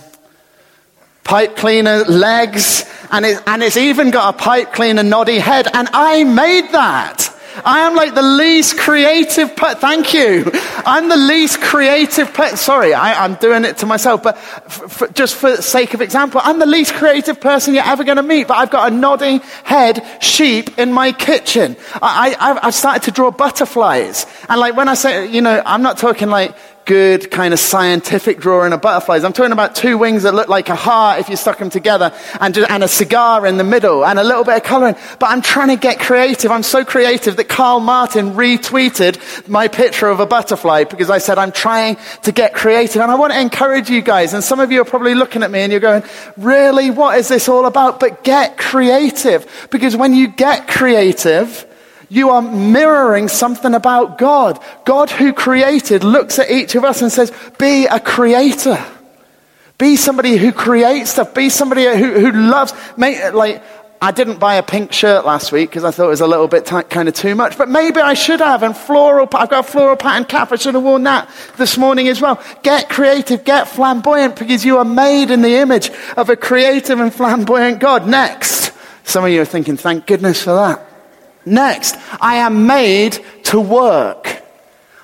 [1.26, 5.68] pipe cleaner legs and, it, and it's even got a pipe cleaner noddy head.
[5.74, 7.32] And I made that.
[7.64, 10.44] I am like the least creative, per- thank you.
[10.86, 15.14] I'm the least creative, per- sorry, I, am doing it to myself, but f- f-
[15.14, 18.24] just for the sake of example, I'm the least creative person you're ever going to
[18.24, 21.78] meet, but I've got a nodding head sheep in my kitchen.
[21.94, 24.26] I, I, I've started to draw butterflies.
[24.50, 26.56] And like when I say, you know, I'm not talking like
[26.86, 29.24] good kind of scientific drawing of butterflies.
[29.24, 32.14] I'm talking about two wings that look like a heart if you stuck them together
[32.40, 34.96] and, just, and a cigar in the middle and a little bit of coloring.
[35.20, 36.52] But I'm trying to get creative.
[36.52, 41.40] I'm so creative that Carl Martin retweeted my picture of a butterfly because I said
[41.40, 43.02] I'm trying to get creative.
[43.02, 44.34] And I want to encourage you guys.
[44.34, 46.04] And some of you are probably looking at me and you're going,
[46.38, 46.92] really?
[46.92, 48.00] What is this all about?
[48.00, 51.66] But get creative because when you get creative,
[52.10, 54.60] you are mirroring something about God.
[54.86, 58.84] God who created looks at each of us and says, be a creator.
[59.78, 61.34] Be somebody who creates stuff.
[61.34, 63.62] Be somebody who, who loves, make, like,
[64.02, 66.48] I didn't buy a pink shirt last week because I thought it was a little
[66.48, 68.62] bit t- kind of too much, but maybe I should have.
[68.62, 70.52] And floral, I've got a floral pattern cap.
[70.52, 72.42] I should have worn that this morning as well.
[72.62, 77.14] Get creative, get flamboyant because you are made in the image of a creative and
[77.14, 78.08] flamboyant God.
[78.08, 78.74] Next.
[79.06, 80.95] Some of you are thinking, thank goodness for that.
[81.46, 84.42] Next, I am made to work.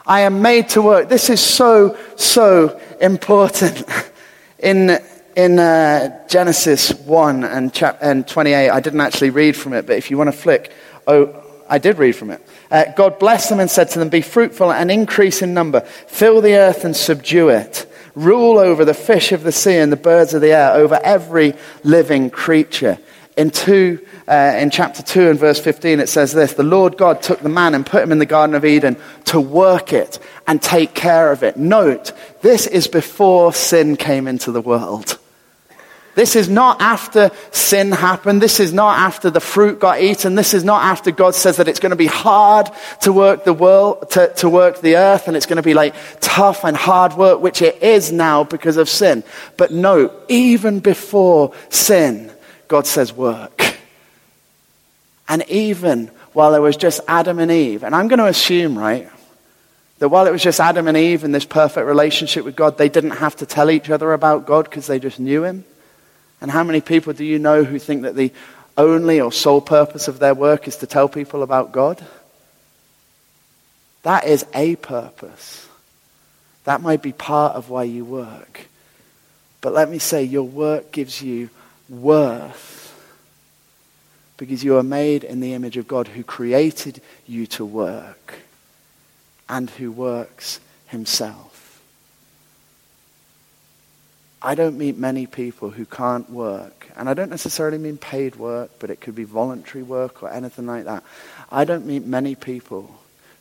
[0.06, 1.10] I am made to work.
[1.10, 3.84] This is so, so important.
[4.60, 5.00] In,
[5.36, 9.98] in uh, Genesis 1 and, chap- and 28, I didn't actually read from it, but
[9.98, 10.72] if you want to flick,
[11.08, 12.46] oh, I did read from it.
[12.70, 16.42] Uh, God blessed them and said to them, Be fruitful and increase in number, fill
[16.42, 20.34] the earth and subdue it, rule over the fish of the sea and the birds
[20.34, 23.00] of the air, over every living creature.
[23.38, 27.22] In 2 uh, in chapter 2 and verse 15, it says this The Lord God
[27.22, 30.62] took the man and put him in the Garden of Eden to work it and
[30.62, 31.58] take care of it.
[31.58, 35.18] Note, this is before sin came into the world.
[36.14, 38.42] This is not after sin happened.
[38.42, 40.36] This is not after the fruit got eaten.
[40.36, 42.70] This is not after God says that it's going to be hard
[43.02, 45.96] to work the world, to, to work the earth, and it's going to be like
[46.20, 49.24] tough and hard work, which it is now because of sin.
[49.56, 52.30] But no, even before sin,
[52.72, 53.76] God says work.
[55.28, 59.10] And even while there was just Adam and Eve, and I'm going to assume, right,
[60.00, 62.88] that while it was just Adam and Eve in this perfect relationship with God, they
[62.88, 65.66] didn't have to tell each other about God because they just knew Him.
[66.40, 68.32] And how many people do you know who think that the
[68.78, 72.02] only or sole purpose of their work is to tell people about God?
[74.04, 75.68] That is a purpose.
[76.64, 78.66] That might be part of why you work.
[79.60, 81.50] But let me say, your work gives you
[81.92, 82.80] worth
[84.38, 88.36] because you are made in the image of God who created you to work
[89.48, 91.82] and who works himself.
[94.42, 96.88] I don't meet many people who can't work.
[96.96, 100.66] And I don't necessarily mean paid work, but it could be voluntary work or anything
[100.66, 101.04] like that.
[101.52, 102.96] I don't meet many people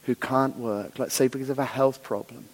[0.04, 2.44] who can't work, let's say because of a health problem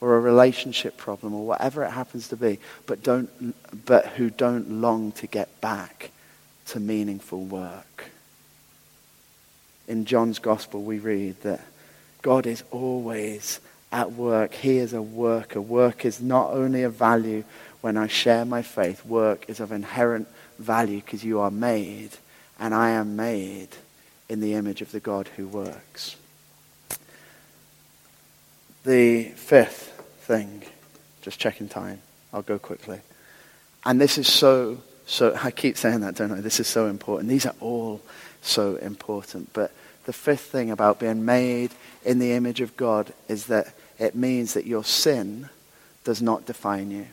[0.00, 3.30] or a relationship problem or whatever it happens to be, but, don't,
[3.86, 6.10] but who don't long to get back
[6.66, 8.10] to meaningful work.
[9.88, 11.60] In John's Gospel, we read that
[12.22, 13.60] God is always
[13.92, 14.52] at work.
[14.52, 15.60] He is a worker.
[15.60, 17.44] Work is not only of value
[17.80, 20.28] when I share my faith, work is of inherent
[20.58, 22.10] value because you are made,
[22.58, 23.68] and I am made
[24.28, 26.16] in the image of the God who works.
[28.86, 30.62] The fifth thing,
[31.20, 31.98] just checking time,
[32.32, 33.00] I'll go quickly.
[33.84, 36.40] And this is so, so, I keep saying that, don't I?
[36.40, 37.28] This is so important.
[37.28, 38.00] These are all
[38.42, 39.52] so important.
[39.52, 39.72] But
[40.04, 41.72] the fifth thing about being made
[42.04, 45.48] in the image of God is that it means that your sin
[46.04, 47.06] does not define you.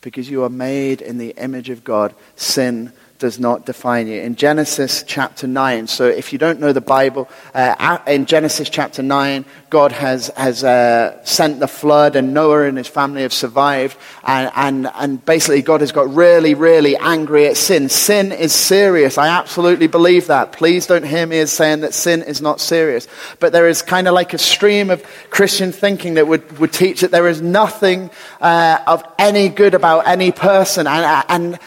[0.00, 4.20] Because you are made in the image of God, sin does not define you.
[4.20, 9.02] In Genesis chapter 9, so if you don't know the Bible, uh, in Genesis chapter
[9.02, 13.96] 9, God has, has uh, sent the flood and Noah and his family have survived.
[14.24, 17.88] And, and, and basically, God has got really, really angry at sin.
[17.88, 19.18] Sin is serious.
[19.18, 20.52] I absolutely believe that.
[20.52, 23.08] Please don't hear me as saying that sin is not serious.
[23.40, 27.00] But there is kind of like a stream of Christian thinking that would, would teach
[27.00, 30.86] that there is nothing uh, of any good about any person.
[30.86, 31.58] And, and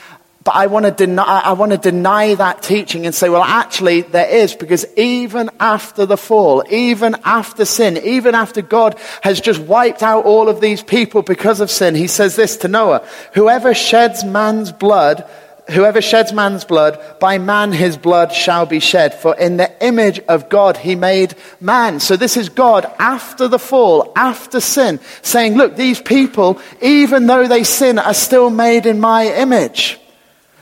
[0.43, 4.01] but I want, to deny, I want to deny that teaching and say, well, actually,
[4.01, 9.61] there is, because even after the fall, even after sin, even after God has just
[9.61, 13.75] wiped out all of these people because of sin, he says this to Noah Whoever
[13.75, 15.29] sheds man's blood,
[15.69, 19.13] whoever sheds man's blood, by man his blood shall be shed.
[19.13, 21.99] For in the image of God he made man.
[21.99, 27.47] So this is God after the fall, after sin, saying, look, these people, even though
[27.47, 29.99] they sin, are still made in my image.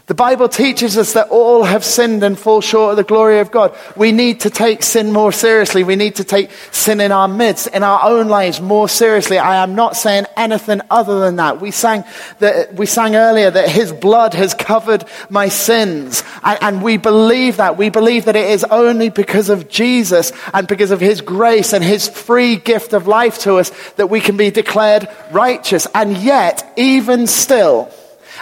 [0.10, 3.52] The Bible teaches us that all have sinned and fall short of the glory of
[3.52, 3.78] God.
[3.96, 5.84] We need to take sin more seriously.
[5.84, 9.38] We need to take sin in our midst, in our own lives more seriously.
[9.38, 11.62] I am not saying anything other than that.
[11.62, 12.06] We sang
[12.40, 16.24] that, we sang earlier that his blood has covered my sins.
[16.44, 17.78] And, and we believe that.
[17.78, 21.84] We believe that it is only because of Jesus and because of his grace and
[21.84, 25.86] his free gift of life to us that we can be declared righteous.
[25.94, 27.94] And yet, even still,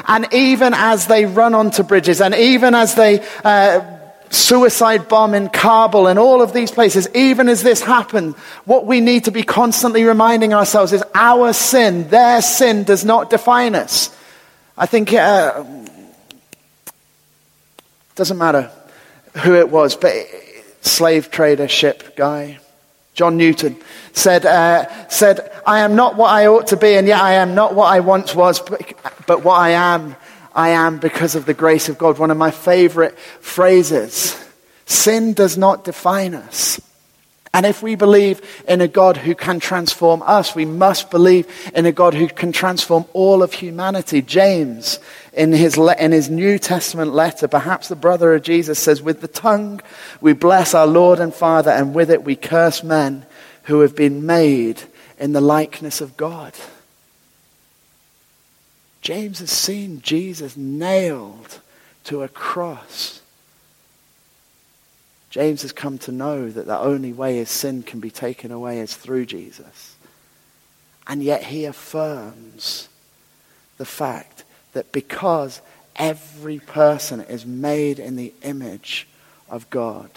[0.05, 3.81] and even as they run onto bridges, and even as they uh,
[4.29, 9.01] suicide bomb in Kabul and all of these places, even as this happened, what we
[9.01, 14.15] need to be constantly reminding ourselves is our sin, their sin, does not define us.
[14.77, 15.63] I think it uh,
[18.15, 18.71] doesn't matter
[19.43, 20.13] who it was, but
[20.81, 22.59] slave trader ship guy,
[23.17, 23.75] John Newton
[24.13, 27.55] said, uh, said, I am not what I ought to be, and yet I am
[27.55, 28.93] not what I once was, but,
[29.25, 30.15] but what I am,
[30.53, 32.19] I am because of the grace of God.
[32.19, 34.39] One of my favorite phrases.
[34.85, 36.79] Sin does not define us.
[37.55, 41.87] And if we believe in a God who can transform us, we must believe in
[41.87, 44.21] a God who can transform all of humanity.
[44.21, 44.99] James,
[45.37, 49.21] in his, le- in his New Testament letter, perhaps the brother of Jesus, says, With
[49.21, 49.81] the tongue
[50.19, 53.23] we bless our Lord and Father, and with it we curse men
[53.63, 54.81] who have been made
[55.19, 56.53] in the likeness of God.
[59.01, 61.59] James has seen Jesus nailed
[62.05, 63.21] to a cross.
[65.29, 68.79] James has come to know that the only way his sin can be taken away
[68.79, 69.95] is through Jesus.
[71.05, 72.89] And yet he affirms
[73.77, 75.61] the fact that because
[75.95, 79.07] every person is made in the image
[79.49, 80.09] of God,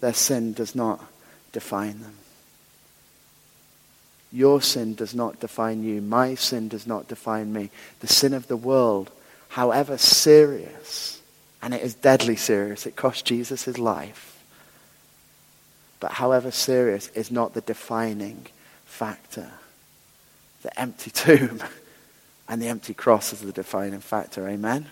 [0.00, 1.04] their sin does not
[1.52, 2.14] define them.
[4.32, 6.00] Your sin does not define you.
[6.00, 7.70] My sin does not define me.
[8.00, 9.10] The sin of the world,
[9.48, 11.22] however serious,
[11.62, 14.42] and it is deadly serious, it cost Jesus his life,
[16.00, 18.46] but however serious is not the defining
[18.84, 19.50] factor.
[20.62, 21.62] The empty tomb
[22.48, 24.48] and the empty cross is the defining factor.
[24.48, 24.86] Amen?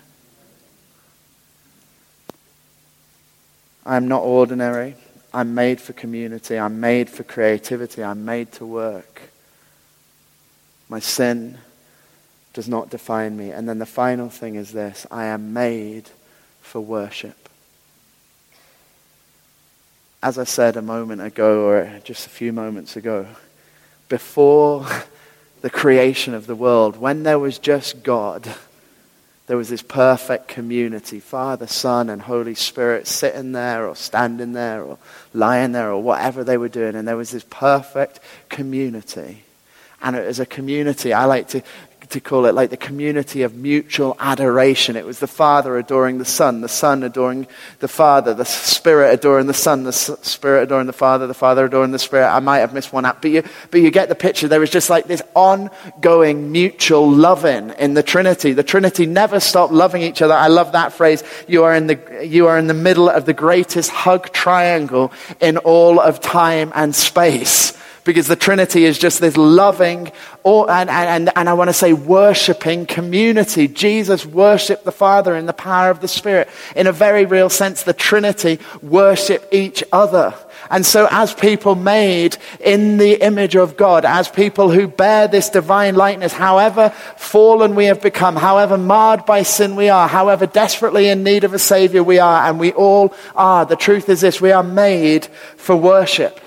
[3.84, 4.94] I am not ordinary.
[5.34, 6.58] I'm made for community.
[6.58, 8.02] I'm made for creativity.
[8.02, 9.22] I'm made to work.
[10.88, 11.58] My sin
[12.52, 13.50] does not define me.
[13.50, 16.10] And then the final thing is this I am made
[16.60, 17.48] for worship.
[20.22, 23.26] As I said a moment ago, or just a few moments ago,
[24.08, 24.86] before
[25.62, 28.52] the creation of the world, when there was just God,
[29.46, 34.82] there was this perfect community Father, Son, and Holy Spirit sitting there, or standing there,
[34.82, 34.98] or
[35.32, 36.94] lying there, or whatever they were doing.
[36.94, 39.44] And there was this perfect community.
[40.02, 41.62] And as a community, I like to
[42.12, 44.96] to call it like the community of mutual adoration.
[44.96, 47.46] It was the Father adoring the Son, the Son adoring
[47.80, 51.90] the Father, the Spirit adoring the Son, the Spirit adoring the Father, the Father adoring
[51.90, 52.28] the Spirit.
[52.28, 54.48] I might have missed one out, but you, but you get the picture.
[54.48, 58.52] There was just like this ongoing mutual loving in the Trinity.
[58.52, 60.34] The Trinity never stopped loving each other.
[60.34, 61.24] I love that phrase.
[61.48, 65.56] You are in the, you are in the middle of the greatest hug triangle in
[65.58, 70.10] all of time and space because the Trinity is just this loving
[70.44, 73.68] and, and, and I want to say worshiping community.
[73.68, 76.48] Jesus worshiped the Father in the power of the Spirit.
[76.74, 80.34] In a very real sense, the Trinity worship each other.
[80.70, 85.48] And so, as people made in the image of God, as people who bear this
[85.50, 91.08] divine likeness, however fallen we have become, however marred by sin we are, however desperately
[91.08, 94.40] in need of a Savior we are, and we all are, the truth is this
[94.40, 95.26] we are made
[95.56, 96.40] for worship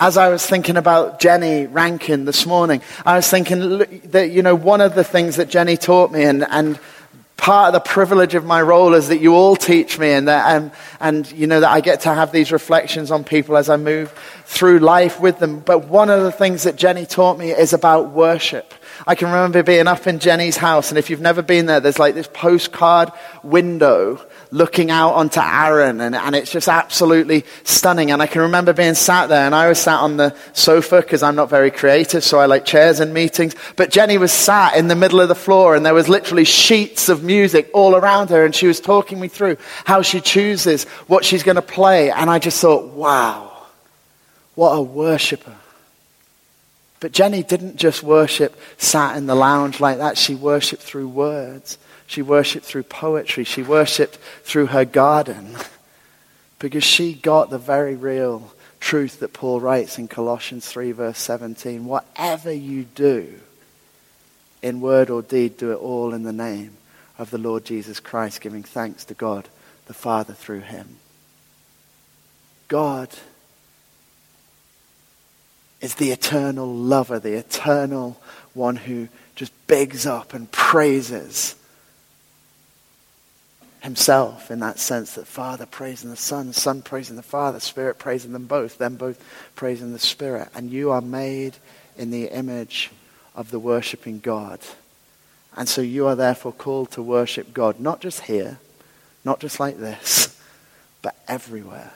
[0.00, 3.78] as I was thinking about Jenny Rankin this morning, I was thinking
[4.10, 6.78] that, you know, one of the things that Jenny taught me and, and
[7.36, 10.56] part of the privilege of my role is that you all teach me and that,
[10.56, 13.76] and, and, you know, that I get to have these reflections on people as I
[13.76, 14.10] move
[14.46, 15.60] through life with them.
[15.60, 18.72] But one of the things that Jenny taught me is about worship.
[19.06, 21.98] I can remember being up in Jenny's house, and if you've never been there, there's
[21.98, 24.24] like this postcard window
[24.54, 28.12] looking out onto Arran, and, and it's just absolutely stunning.
[28.12, 31.24] And I can remember being sat there, and I was sat on the sofa because
[31.24, 33.56] I'm not very creative, so I like chairs and meetings.
[33.74, 37.08] But Jenny was sat in the middle of the floor, and there was literally sheets
[37.08, 41.24] of music all around her, and she was talking me through how she chooses what
[41.24, 42.12] she's going to play.
[42.12, 43.50] And I just thought, wow,
[44.54, 45.56] what a worshiper.
[47.00, 50.16] But Jenny didn't just worship sat in the lounge like that.
[50.16, 51.76] She worshiped through words.
[52.06, 53.44] She worshiped through poetry.
[53.44, 55.56] She worshiped through her garden.
[56.58, 61.86] Because she got the very real truth that Paul writes in Colossians 3, verse 17.
[61.86, 63.40] Whatever you do,
[64.62, 66.72] in word or deed, do it all in the name
[67.18, 69.48] of the Lord Jesus Christ, giving thanks to God
[69.86, 70.96] the Father through him.
[72.68, 73.10] God
[75.80, 78.20] is the eternal lover, the eternal
[78.54, 81.56] one who just bigs up and praises
[83.84, 88.32] himself in that sense that Father praising the Son, Son praising the Father, Spirit praising
[88.32, 89.22] them both, them both
[89.54, 90.48] praising the Spirit.
[90.54, 91.58] And you are made
[91.98, 92.90] in the image
[93.34, 94.60] of the worshipping God.
[95.54, 98.58] And so you are therefore called to worship God, not just here,
[99.22, 100.40] not just like this,
[101.02, 101.92] but everywhere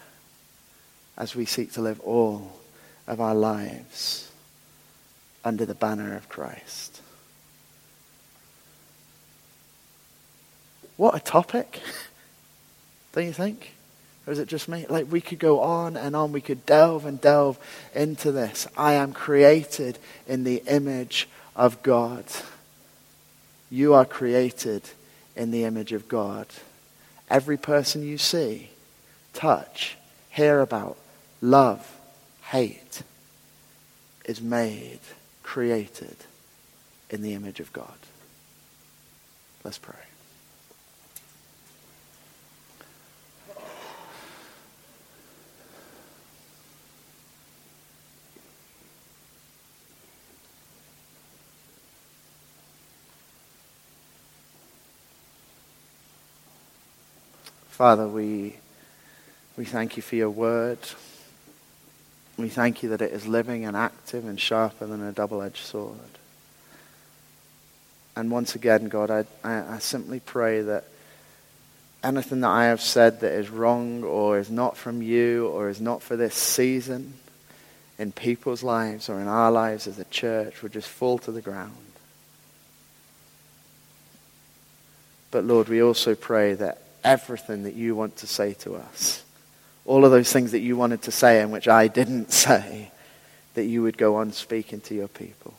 [1.16, 2.60] as we seek to live all
[3.06, 4.30] of our lives
[5.42, 7.00] under the banner of Christ.
[10.98, 11.80] What a topic,
[13.12, 13.72] don't you think?
[14.26, 14.84] Or is it just me?
[14.90, 16.32] Like we could go on and on.
[16.32, 17.56] We could delve and delve
[17.94, 18.66] into this.
[18.76, 19.96] I am created
[20.26, 22.24] in the image of God.
[23.70, 24.82] You are created
[25.36, 26.46] in the image of God.
[27.30, 28.70] Every person you see,
[29.32, 29.96] touch,
[30.30, 30.96] hear about,
[31.40, 31.96] love,
[32.42, 33.02] hate
[34.24, 35.00] is made,
[35.44, 36.16] created
[37.08, 37.98] in the image of God.
[39.62, 40.07] Let's pray.
[57.78, 58.56] Father, we,
[59.56, 60.80] we thank you for your word.
[62.36, 65.64] We thank you that it is living and active and sharper than a double edged
[65.64, 66.18] sword.
[68.16, 70.86] And once again, God, I, I, I, simply pray that
[72.02, 75.80] anything that I have said that is wrong or is not from you or is
[75.80, 77.14] not for this season
[77.96, 81.40] in people's lives or in our lives as a church would just fall to the
[81.40, 81.76] ground.
[85.30, 89.22] But Lord, we also pray that everything that you want to say to us
[89.88, 92.90] all of those things that you wanted to say and which I didn't say,
[93.54, 95.54] that you would go on speaking to your people.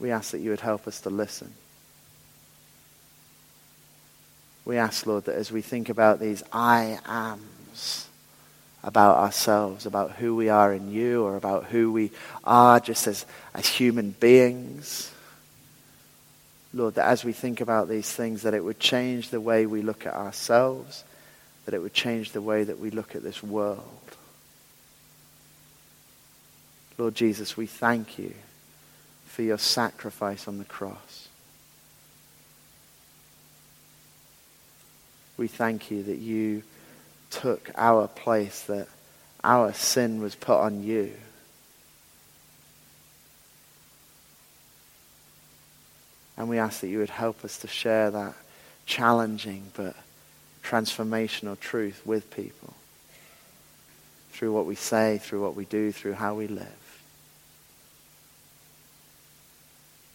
[0.00, 1.52] We ask that you would help us to listen.
[4.64, 8.08] We ask, Lord, that as we think about these I ams,
[8.82, 12.10] about ourselves, about who we are in you, or about who we
[12.44, 15.12] are just as, as human beings,
[16.74, 19.82] Lord, that as we think about these things, that it would change the way we
[19.82, 21.04] look at ourselves,
[21.64, 23.88] that it would change the way that we look at this world.
[26.98, 28.34] Lord Jesus, we thank you
[29.26, 31.28] for your sacrifice on the cross.
[35.36, 36.64] We thank you that you
[37.30, 38.88] took our place, that
[39.44, 41.14] our sin was put on you
[46.38, 48.34] And we ask that you would help us to share that
[48.86, 49.96] challenging but
[50.62, 52.74] transformational truth with people
[54.30, 57.02] through what we say, through what we do, through how we live.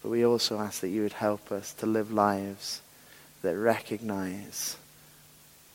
[0.02, 2.82] But we also ask that you would help us to live lives
[3.42, 4.78] that recognize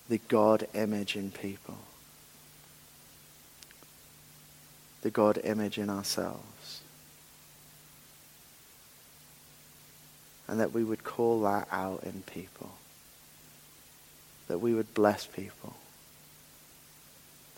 [0.08, 1.76] the God image in people,
[5.02, 6.80] the God image in ourselves.
[10.48, 12.70] And that we would call that out in people.
[14.48, 15.74] That we would bless people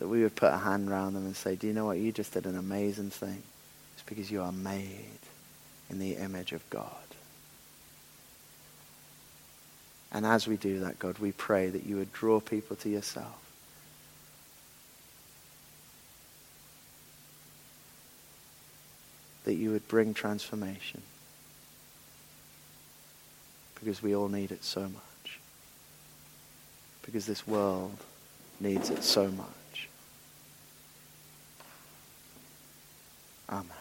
[0.01, 1.99] that we would put a hand around them and say, Do you know what?
[1.99, 3.43] You just did an amazing thing.
[3.95, 5.19] It's because you are made
[5.91, 6.87] in the image of God.
[10.11, 13.39] And as we do that, God, we pray that you would draw people to yourself.
[19.45, 21.03] That you would bring transformation.
[23.81, 25.41] Because we all need it so much.
[27.03, 27.97] Because this world
[28.61, 29.89] needs it so much.
[33.49, 33.80] Amen.